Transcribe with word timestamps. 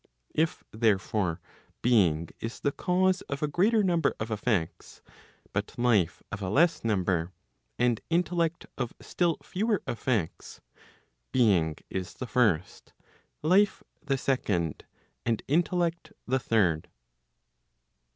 If 0.33 0.63
therefore 0.71 1.39
being 1.83 2.29
is 2.39 2.61
the 2.61 2.71
cause 2.71 3.21
of 3.29 3.43
a 3.43 3.47
greater 3.47 3.83
number 3.83 4.15
of 4.19 4.31
effects, 4.31 5.03
but 5.53 5.77
life 5.77 6.23
of 6.31 6.41
a 6.41 6.49
less 6.49 6.83
number, 6.83 7.33
and 7.77 8.01
intellect 8.09 8.65
of 8.79 8.95
still 8.99 9.37
fewer 9.43 9.83
effects, 9.85 10.59
being 11.31 11.75
is 11.91 12.15
the 12.15 12.25
first, 12.25 12.93
life 13.43 13.83
the 14.01 14.17
second, 14.17 14.85
and 15.23 15.43
intellect 15.47 16.13
the 16.25 16.39
third. 16.39 16.89